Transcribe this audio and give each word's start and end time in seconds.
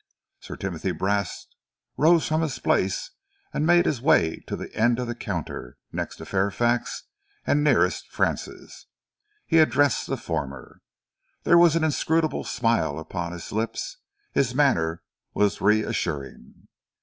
Sir 0.39 0.55
Timothy 0.55 0.89
Brast 0.91 1.55
rose 1.95 2.27
from 2.27 2.41
his 2.41 2.57
place 2.57 3.11
and 3.53 3.67
made 3.67 3.85
his 3.85 4.01
way 4.01 4.37
to 4.47 4.55
the 4.55 4.73
end 4.75 4.97
of 4.97 5.05
the 5.05 5.13
counter, 5.13 5.77
next 5.91 6.15
to 6.15 6.25
Fairfax 6.25 7.03
and 7.45 7.63
nearest 7.63 8.07
Francis. 8.11 8.87
He 9.45 9.59
addressed 9.59 10.07
the 10.07 10.17
former. 10.17 10.81
There 11.43 11.59
was 11.59 11.75
an 11.75 11.83
inscrutable 11.83 12.45
smile 12.45 12.97
upon 12.97 13.31
his 13.31 13.51
lips, 13.51 13.97
his 14.33 14.55
manner 14.55 15.03
was 15.35 15.61
reassuring. 15.61 16.67